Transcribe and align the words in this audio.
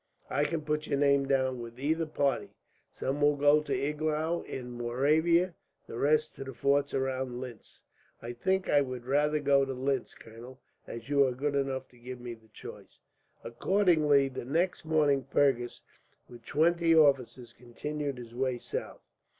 I 0.31 0.45
can 0.45 0.61
put 0.63 0.87
your 0.87 0.97
name 0.97 1.27
down 1.27 1.59
with 1.59 1.79
either 1.79 2.07
party. 2.07 2.49
Some 2.91 3.21
will 3.21 3.35
go 3.35 3.61
to 3.61 3.71
Iglau 3.71 4.41
in 4.47 4.71
Moravia, 4.71 5.53
the 5.85 5.95
rest 5.99 6.33
to 6.37 6.43
the 6.43 6.55
forts 6.55 6.95
round 6.95 7.39
Linz." 7.39 7.83
"I 8.19 8.33
think 8.33 8.67
I 8.67 8.81
would 8.81 9.05
rather 9.05 9.39
go 9.39 9.63
to 9.63 9.73
Linz, 9.73 10.15
colonel, 10.15 10.59
as 10.87 11.07
you 11.09 11.23
are 11.27 11.33
good 11.33 11.53
enough 11.53 11.87
to 11.89 11.99
give 11.99 12.19
me 12.19 12.33
the 12.33 12.47
choice." 12.47 12.97
Accordingly, 13.43 14.27
the 14.27 14.43
next 14.43 14.85
morning 14.85 15.23
Fergus, 15.29 15.81
with 16.27 16.43
twenty 16.45 16.95
officers, 16.95 17.53
continued 17.53 18.17
his 18.17 18.33
way 18.33 18.57
south. 18.57 19.01